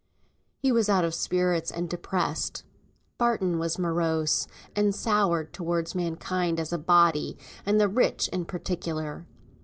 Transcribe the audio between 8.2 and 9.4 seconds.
in particular.